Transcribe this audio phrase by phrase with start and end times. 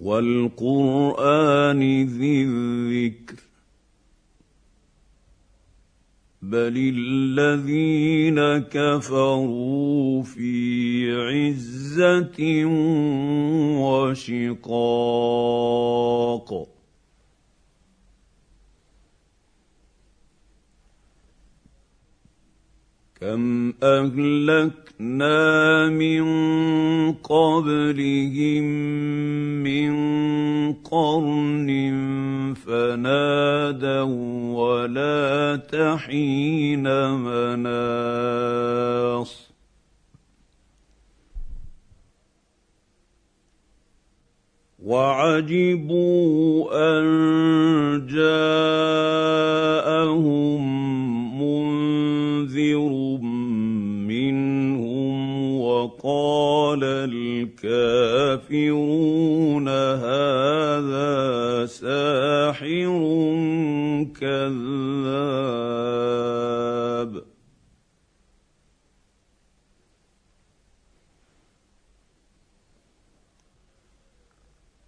[0.00, 3.36] والقرآن ذي الذكر.
[6.42, 10.62] بل الذين كفروا في
[11.12, 12.64] عزة
[14.12, 15.48] وشقاق
[23.20, 25.38] كم أهلكنا
[25.88, 26.22] من
[27.12, 28.64] قبلهم
[29.62, 29.92] من
[30.72, 31.70] قرن
[32.66, 34.12] فنادوا
[34.60, 36.86] ولا تحين
[37.24, 38.52] مناص.
[45.32, 47.04] وعجبوا أن
[48.06, 49.42] جاءهم
[51.40, 52.92] منذر
[54.12, 55.16] منهم
[55.60, 56.80] وقال
[57.64, 58.48] الكافرون
[59.68, 61.12] هذا
[61.66, 63.02] ساحر
[64.20, 65.61] كذاب.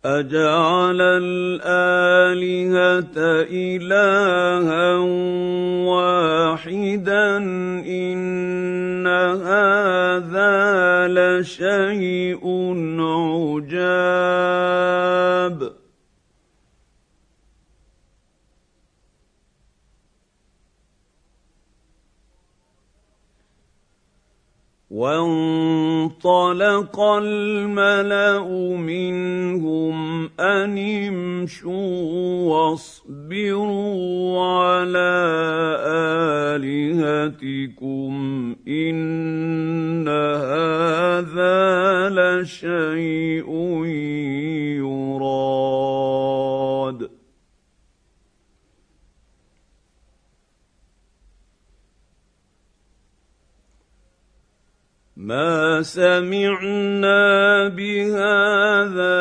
[0.04, 1.96] أجعل الآلهة
[3.48, 4.96] إلها
[5.88, 7.36] واحدا
[7.88, 10.54] إن هذا
[11.08, 12.44] لشيء
[13.00, 14.24] عجاب.
[26.04, 35.14] وانطلق الملأ منهم أن امشوا واصبروا على
[36.60, 38.12] آلهتكم
[38.68, 41.54] إن هذا
[42.10, 43.53] لشيء
[55.24, 59.16] ما سمعنا بهذا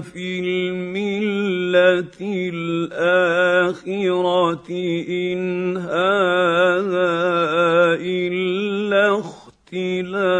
[0.00, 2.12] في المله
[2.52, 3.88] الاخره
[5.08, 7.16] ان هذا
[8.00, 10.36] الا اختلاق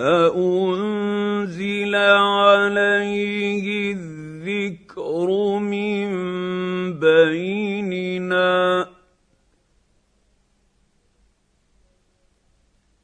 [0.00, 3.33] أأنزل عليه
[5.24, 8.88] الذكر من بيننا.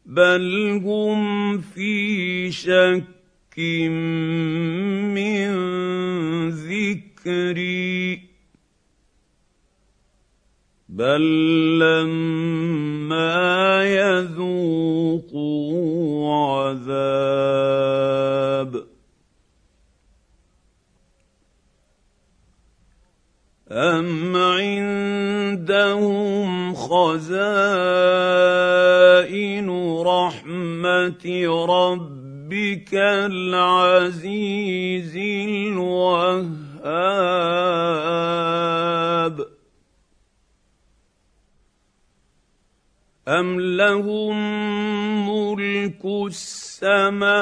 [0.06, 3.58] بل هم في شك
[5.14, 5.50] من
[6.50, 8.30] ذكري.
[10.88, 11.22] بل
[11.78, 13.30] لما
[13.84, 15.30] يذوقوا
[16.34, 16.90] عذاب
[23.72, 25.70] أم عندهم
[26.74, 27.70] خزائن
[30.06, 31.24] رحمة
[31.68, 34.36] ربك العزيز
[35.16, 36.80] الوهاب
[43.28, 44.36] أم لهم
[45.28, 46.04] ملك
[46.82, 47.36] السماوات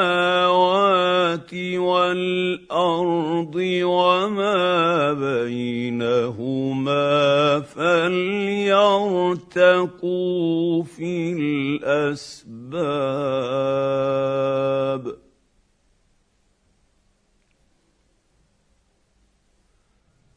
[1.54, 5.12] والأرض وما
[5.44, 7.06] بينهما
[7.60, 8.82] فليرتقوا
[10.82, 12.48] في الأسباب.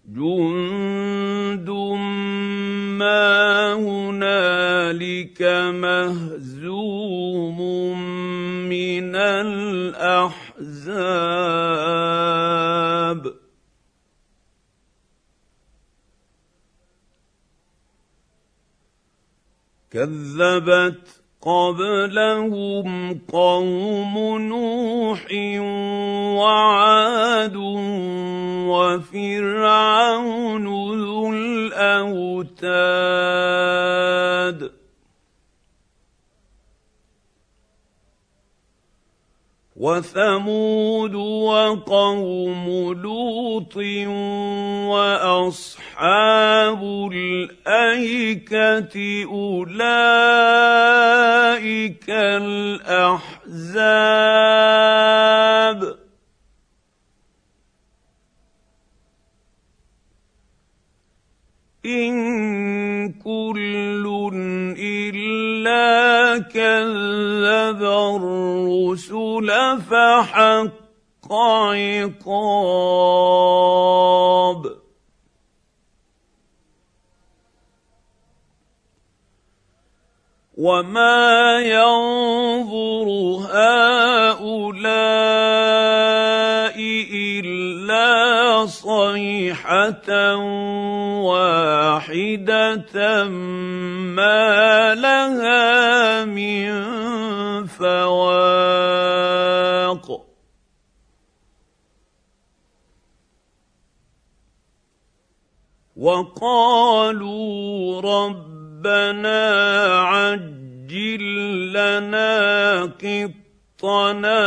[0.08, 1.70] جند
[3.00, 6.31] ما هنالك مهزوم
[20.02, 21.06] كذبت
[21.42, 25.26] قبلهم قوم نوح
[26.38, 27.56] وعاد
[28.72, 30.66] وفرعون
[31.06, 32.42] ذو الأوتاد.
[39.82, 42.66] وثمود وقوم
[43.02, 43.76] لوط
[44.94, 46.82] وأصحاب
[47.14, 48.96] الأيكة
[49.26, 50.06] أولئك
[52.10, 53.52] الأحزاب.
[61.86, 64.06] إن كل
[64.78, 67.82] إلا كذب
[69.42, 72.62] الرسل فحق عقاب.
[80.58, 83.08] وما ينظر
[83.50, 84.78] هؤلاء
[87.14, 90.36] إلا صيحة
[91.26, 92.94] واحدة
[94.14, 96.72] ما لها من
[97.66, 98.91] فواق
[106.02, 109.42] وقالوا ربنا
[110.02, 111.22] عجل
[111.74, 114.42] لنا قطنا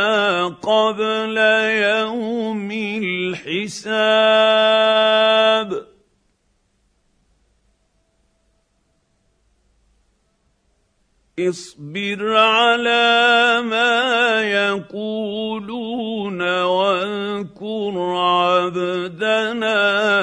[0.46, 2.70] قبل يوم
[3.02, 3.94] الحساب.
[11.38, 16.42] اصبر على ما يقولون
[17.60, 19.82] واذكر عبدنا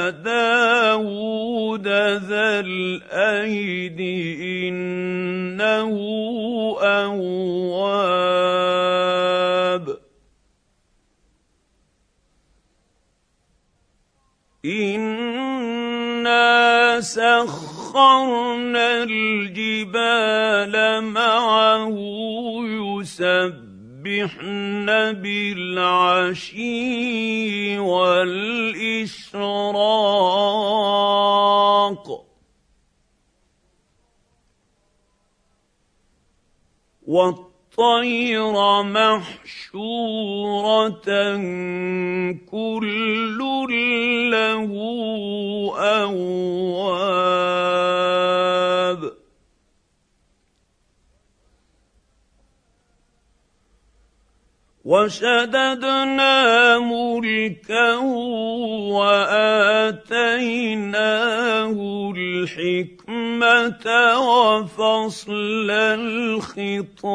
[0.10, 4.00] داود ذا الأيد
[4.42, 5.92] إنه
[6.82, 7.22] أواب.
[14.66, 21.98] أنا سخر وسخرنا الجبال معه
[24.22, 24.86] يسبحن
[25.22, 26.60] بالعشي
[27.80, 28.62] والاشراق
[37.08, 39.78] والطير محشوره
[42.52, 43.40] كل
[44.32, 44.72] له
[45.78, 47.22] اواب
[54.86, 58.00] وشددنا ملكه
[58.98, 60.12] وآتيناه
[62.18, 63.86] الحكمة
[64.20, 67.12] وفصل الخطاب.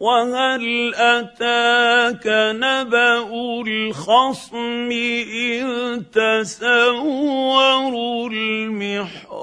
[0.00, 2.26] وهل اتاك
[2.56, 3.18] نبا
[3.66, 7.50] الخصم اذ تسوروا
[8.30, 9.40] المحراب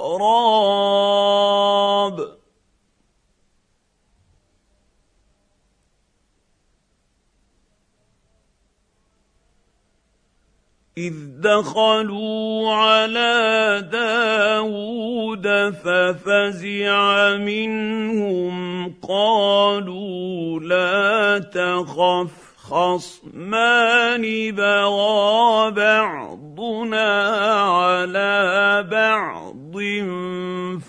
[10.98, 27.30] إذ دخلوا على داود ففزع منهم قالوا لا تخف خصمان بغى بعضنا
[27.62, 29.78] على بعض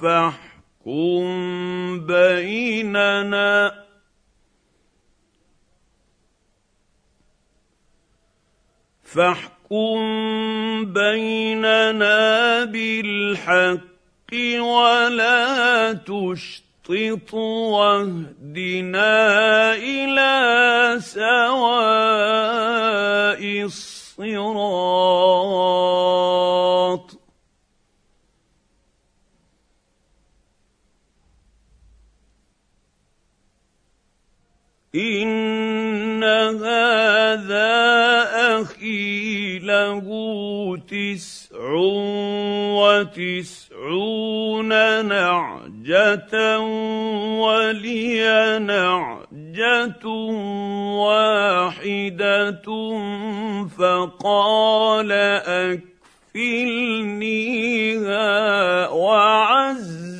[0.03, 1.27] فاحكم
[2.07, 3.85] بيننا.
[9.05, 19.15] فاحكم فاحكم بيننا بالحق ولا تشطط واهدنا
[19.75, 22.39] إلى سواء
[23.65, 24.89] الصراط
[34.95, 35.48] ان
[39.89, 41.59] له تسع
[42.79, 44.69] وتسعون
[45.07, 46.59] نعجة
[47.41, 50.07] ولي نعجة
[51.05, 52.67] واحدة
[53.79, 55.13] فقال
[56.35, 57.39] اكفلنيها
[58.89, 60.19] وعزني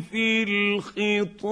[0.00, 1.42] في الخطاب.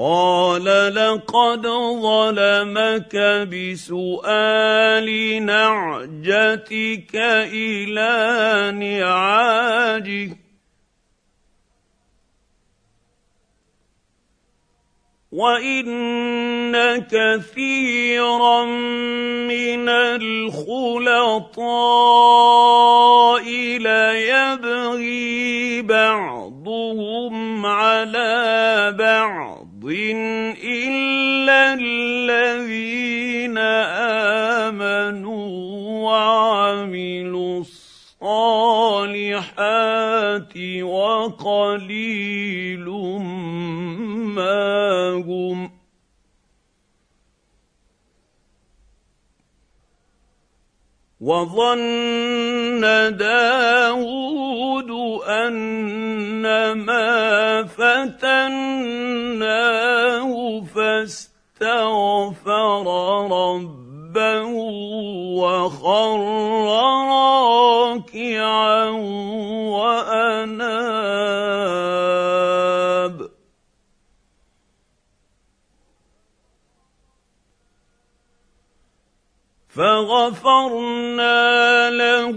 [0.00, 0.64] قال
[0.94, 1.66] لقد
[2.02, 3.16] ظلمك
[3.52, 5.08] بسؤال
[5.46, 7.16] نعجتك
[7.52, 8.12] إلى
[8.80, 10.36] نعاجه.
[15.32, 18.64] وإن كثيرا
[19.44, 21.04] من الخلطاء
[23.78, 25.02] ليبغي
[25.82, 29.69] بعضهم على بعض.
[30.62, 33.58] إلا الذين
[34.68, 35.48] آمنوا
[36.04, 38.92] وعملوا الصالحات
[40.82, 42.86] وقليل
[44.36, 45.70] ما هم
[51.20, 52.59] وظن
[53.16, 54.90] داود
[55.28, 57.06] أنما
[57.64, 58.70] فتناه
[60.74, 62.06] فاستغفر
[63.32, 64.46] ربه
[65.36, 66.20] وخر
[68.00, 68.90] راكعا
[79.80, 81.40] فغفرنا
[81.90, 82.36] له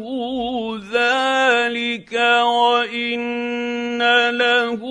[0.93, 4.81] ذلك وان له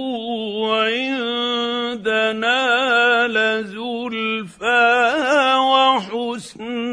[0.84, 2.60] عندنا
[3.28, 4.84] لزلفى
[5.72, 6.91] وحسن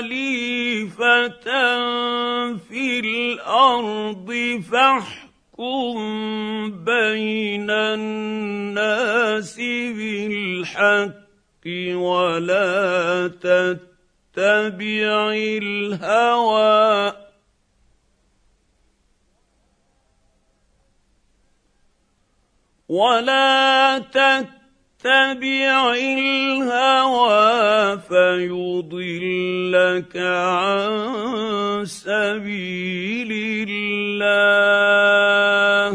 [0.00, 1.28] خليفه
[2.56, 4.30] في الأرض
[4.72, 5.94] فاحكم
[6.84, 9.56] بين الناس
[9.96, 17.12] بالحق ولا تتبع الهوى
[22.88, 24.59] ولا تتبع
[25.94, 33.32] الهوى فيضلك عن سبيل
[33.68, 35.90] الله.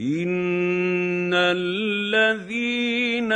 [0.00, 3.32] ان الذين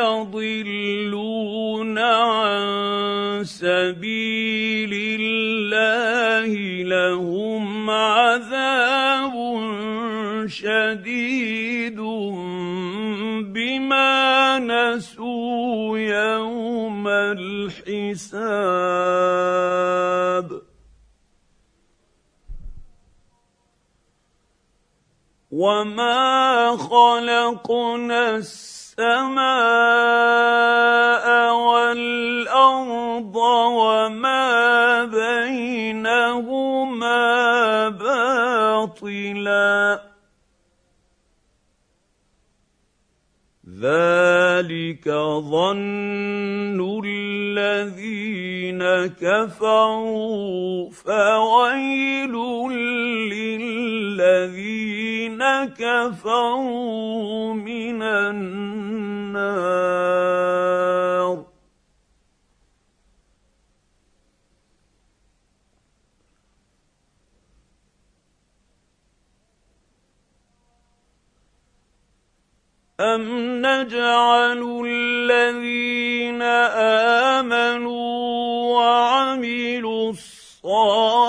[0.00, 6.52] يضلون عن سبيل الله
[6.82, 8.93] لهم عذاب
[10.48, 12.00] شديد
[13.52, 18.34] بما نسوا يوم الحساب.
[25.54, 29.44] وما خلقنا السماء
[31.54, 36.58] والارض وما بينهما
[37.88, 39.74] باطلا.
[43.80, 45.08] ذلك
[45.50, 48.82] ظن الذين
[49.20, 52.34] كفروا فويل
[54.14, 54.64] للذين
[55.64, 58.74] كفروا من النار
[73.00, 73.22] أم
[73.66, 76.42] نجعل الذين
[77.42, 78.14] آمنوا
[78.74, 81.20] وعملوا الصالحات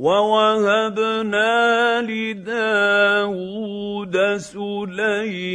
[0.00, 5.52] ووهبنا لداود سليمان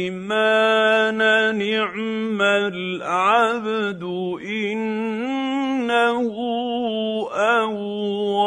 [1.58, 4.02] نعم العبد
[4.46, 6.30] انه
[7.34, 8.46] اواب.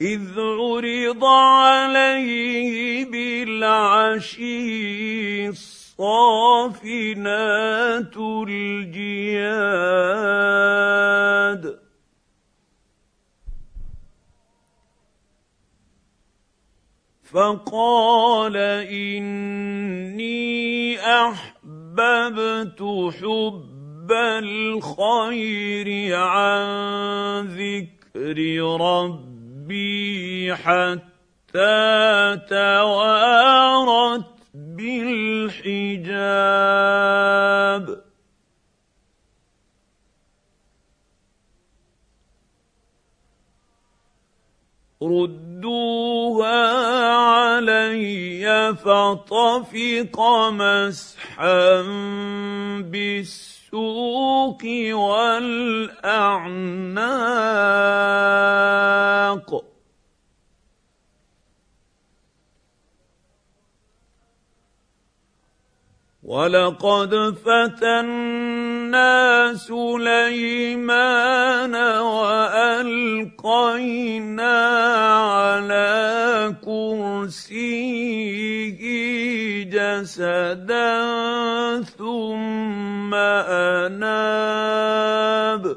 [0.00, 4.68] اذ عرض عليه بالعشي
[6.00, 8.16] الصافنات
[8.48, 9.38] الجياد.
[17.24, 20.38] فقال إني
[21.00, 22.82] أحببت
[23.20, 28.38] حب الخير عن ذكر
[28.80, 36.08] ربي حتى توارت بالحجاب.
[45.02, 46.58] ردوها
[47.14, 51.82] علي فطفق مسحا
[52.82, 54.62] بالسوق
[54.92, 55.68] والأعناق.
[66.28, 69.08] ولقد فتنا
[69.56, 70.94] سليمان
[73.24, 73.76] والقينا
[75.16, 77.88] على كرسيه
[79.72, 80.92] جسدا
[81.82, 83.14] ثم
[83.88, 85.76] اناب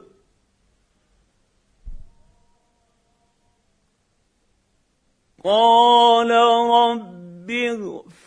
[5.44, 7.52] قال رب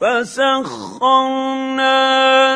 [0.00, 1.96] فسخرنا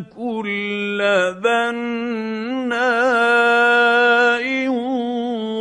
[0.05, 0.99] كل
[1.43, 3.21] بناء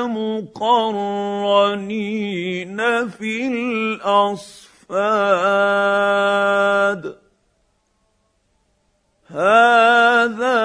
[0.04, 1.20] مقرنين
[3.10, 4.42] في الأصفاد.
[9.28, 10.60] هذا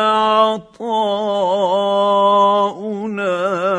[0.00, 1.08] عطاؤنا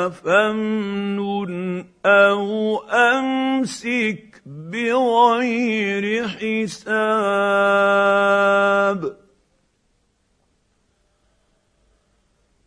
[0.09, 4.30] فامنن أو أمسك
[4.71, 6.91] بغير حساب.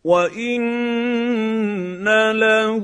[0.03, 2.83] وان له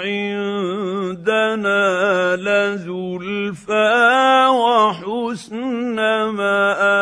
[0.00, 1.82] عندنا
[2.36, 5.96] لزلفى وحسن
[6.30, 7.01] مآب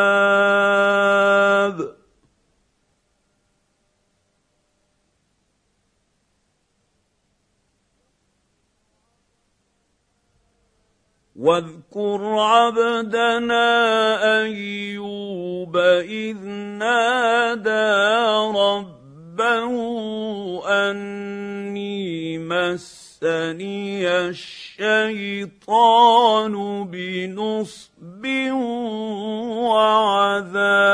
[11.41, 13.65] واذكر عبدنا
[14.43, 16.37] أيوب إذ
[16.79, 17.97] نادى
[18.59, 19.75] ربه
[20.69, 25.65] أني مسني الشيطان
[26.85, 28.27] بنصب
[29.65, 30.91] وعذاب.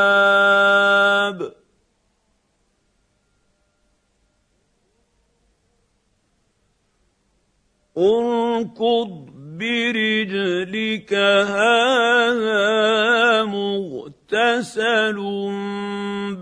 [7.98, 12.64] اركض برجلك هذا
[13.45, 15.19] مغتسل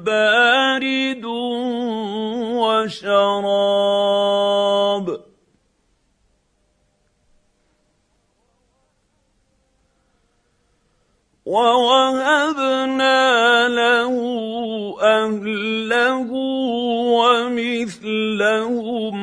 [0.07, 1.25] بارد
[2.61, 4.44] وشراب.
[11.55, 13.23] ووهبنا
[13.69, 14.15] له
[15.03, 16.31] أهله
[17.95, 19.15] ومثلهم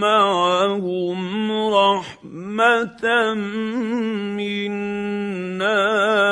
[0.00, 3.04] معهم رحمة
[4.40, 5.80] منا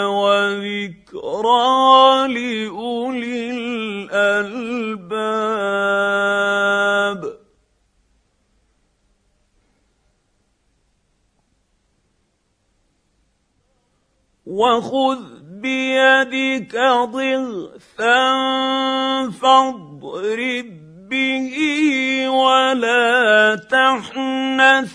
[0.06, 1.68] وذكرى
[2.32, 3.40] لأولي
[4.10, 5.12] الألباب.
[14.48, 15.20] وخذ
[15.60, 16.76] بيدك
[17.12, 18.24] ضغثا
[19.30, 20.68] فاضرب
[21.08, 21.56] به
[22.28, 24.92] ولا تحنث.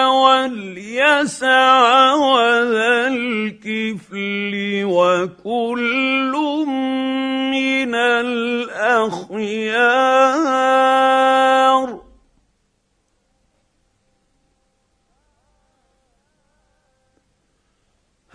[0.06, 1.73] واليسع
[2.13, 4.54] وذا الكفل
[4.86, 6.34] وكل
[7.49, 9.56] من الأخيار.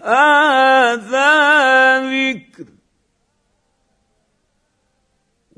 [0.05, 1.31] هذا
[2.01, 2.80] ذكر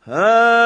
[0.02, 0.65] هذا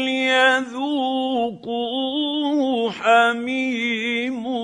[0.00, 1.70] فليذوقوه
[2.90, 4.59] حميم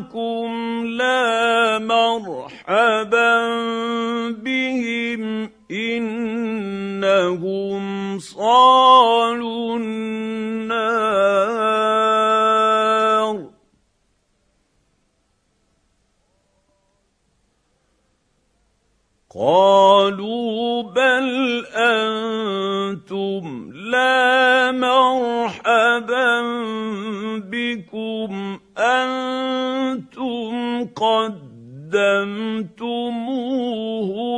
[0.00, 3.50] معكم لا مرحبا
[4.32, 7.38] بهم إنهم
[8.18, 9.78] صالوا
[27.40, 30.52] بكم أنتم
[30.84, 31.66] قدمتموه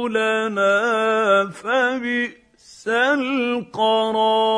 [0.09, 4.53] لنا فبئس القرار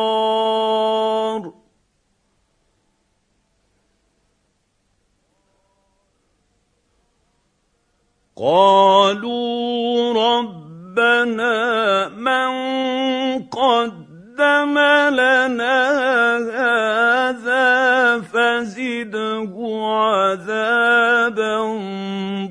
[8.36, 12.48] قالوا ربنا من
[14.34, 14.78] قدم
[15.14, 15.78] لنا
[16.50, 21.58] هذا فزده عذابا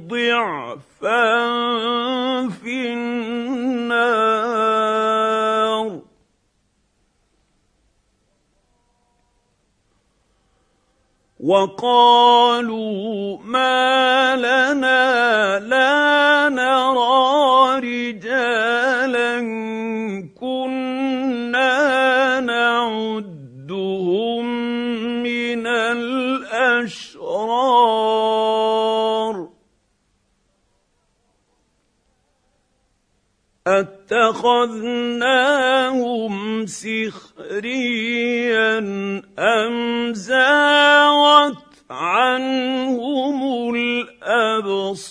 [0.07, 1.33] ضعفا
[2.49, 4.23] في النار.
[11.39, 19.41] وقالوا ما لنا لا نرى رجالا
[27.53, 29.49] الاشرار
[33.67, 34.95] أتخذناهم
[36.65, 38.77] سخريا
[39.39, 41.57] أم زاغت
[41.89, 45.03] عنهم الأبصار؟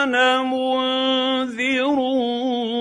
[0.03, 1.98] أنا منذر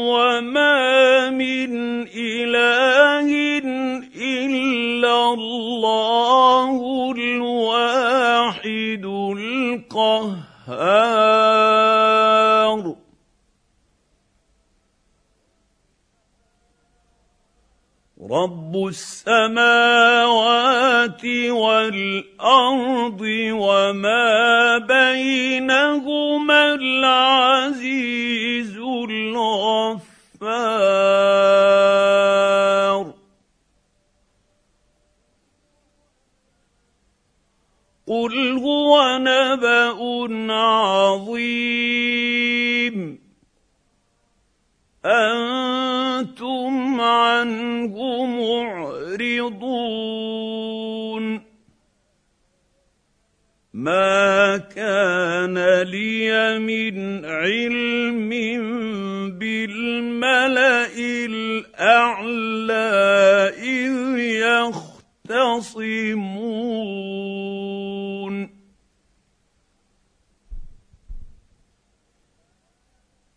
[0.10, 1.72] وما من
[2.10, 3.30] اله
[4.18, 6.78] الا الله
[7.18, 9.06] الواحد
[9.38, 11.11] القهار.
[18.30, 19.66] رب السماوات
[21.50, 30.02] والارض وما بينهما العزيز الغفار
[38.08, 39.90] قل هو نبا
[40.54, 42.12] عظيم
[45.06, 45.71] أنتم
[47.12, 49.52] عنه معرضون.
[53.74, 58.30] ما كان لي من علم
[59.40, 60.88] بالملأ
[61.26, 62.74] الأعلى
[63.58, 64.20] إذ
[65.30, 66.12] يختصمون.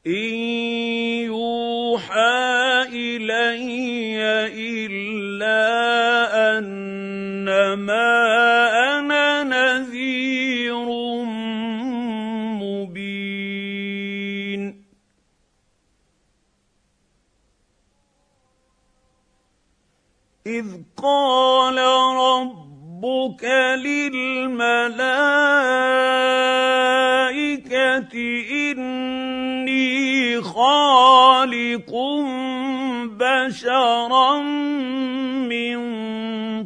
[0.07, 0.74] إن
[4.55, 5.47] الي
[6.35, 7.75] الا
[33.45, 34.43] بشرا
[35.49, 35.77] من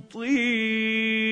[0.00, 1.28] طين.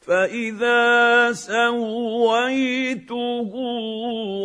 [0.00, 3.50] فاذا سويته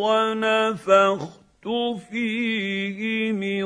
[0.02, 1.66] ونفخت
[2.10, 3.64] فيه من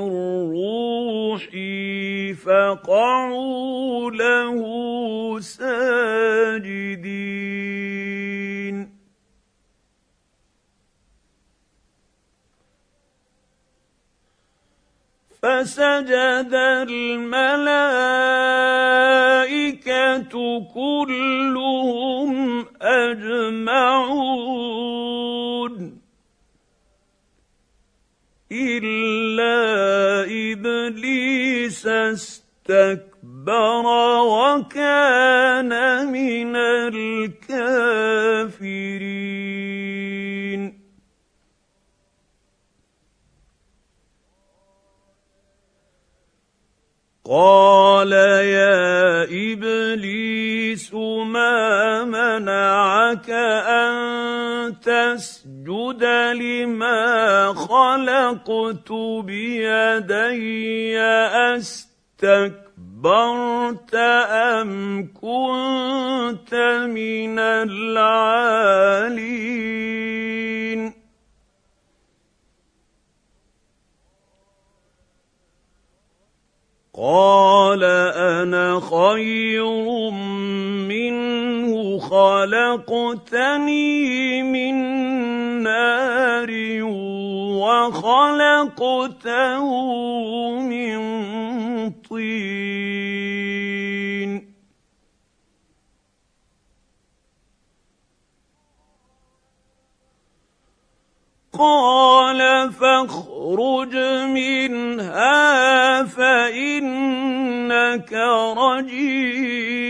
[0.57, 4.61] روحي فقعوا له
[5.41, 7.40] ساجدين.
[15.43, 16.55] فسجد
[16.89, 17.53] الملائكة
[20.75, 24.31] كلهم أجمعون.
[28.53, 29.57] إلا
[30.25, 31.87] إبليس
[32.71, 33.87] واستكبر
[34.23, 35.73] وكان
[36.13, 37.81] من الكافرين.
[47.31, 50.95] قال يا إبليس
[51.31, 53.95] ما منعك أن
[54.83, 60.99] تسجد لما خلقت بيدي؟
[62.19, 66.55] أستكبرت أم كنت
[66.91, 68.61] من العالين؟
[77.01, 79.65] قال أنا خير
[80.85, 83.63] منه خلقتني
[84.43, 84.75] من
[85.63, 86.51] نار
[87.65, 89.65] وخلقته
[90.61, 91.01] من
[91.91, 92.31] طين
[101.59, 103.30] قال فاخرج
[104.27, 108.13] منها فإنك
[108.57, 109.81] رجيم.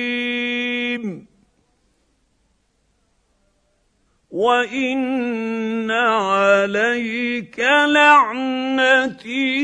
[4.31, 9.57] وإن عليك لعنتي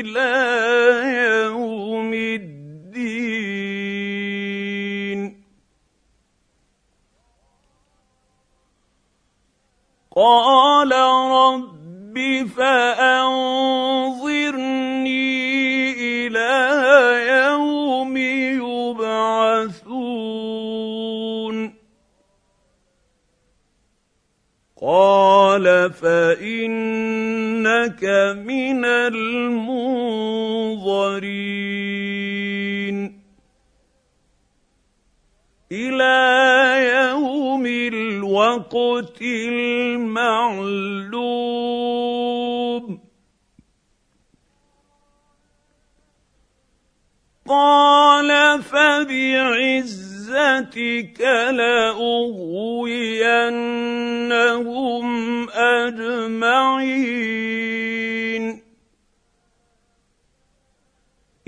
[0.00, 0.34] إلى
[1.46, 2.44] يوم الدين.
[10.16, 11.73] قال رب
[12.56, 13.44] فأنظرني
[15.92, 16.52] إلى
[17.28, 18.64] يوم يبعثون.
[24.82, 28.04] قال فإنك
[28.46, 29.74] من المنظرين.
[35.72, 41.23] إلى يوم الوقت المعلوم.
[47.48, 50.00] قال فبعزتك
[51.50, 52.64] لأغوينهم
[55.50, 57.24] أجمعين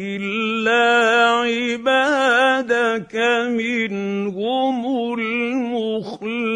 [0.00, 0.86] إلا
[1.30, 3.16] عبادك
[3.48, 4.86] منهم
[5.18, 6.46] المخلصين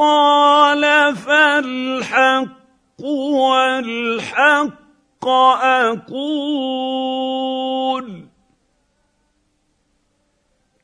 [0.00, 0.82] قال
[1.16, 3.00] فالحق
[3.36, 5.28] والحق
[5.62, 7.00] أقول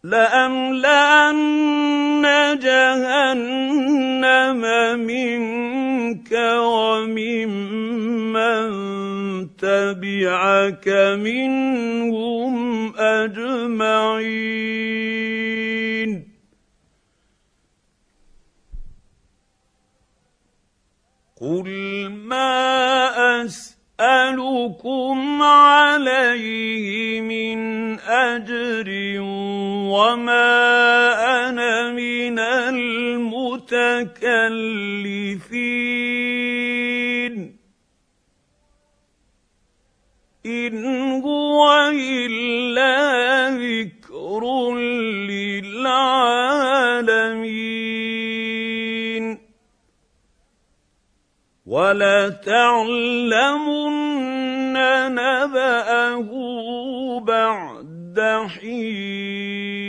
[0.05, 1.43] لأملأن
[2.63, 4.61] جهنم
[5.01, 8.67] منك وممن
[9.57, 12.55] تبعك منهم
[12.97, 14.77] أجمعين
[21.47, 21.71] قل
[22.11, 27.59] ما اسالكم عليه من
[28.01, 28.89] اجر
[29.95, 30.49] وما
[31.49, 33.37] أنا من المتكلفين
[40.47, 40.85] ان
[41.23, 44.75] هو الا ذكر
[45.31, 46.27] للعالمين
[51.67, 53.27] ولتعلمن
[55.15, 56.31] نبأه
[57.21, 59.86] بعد حين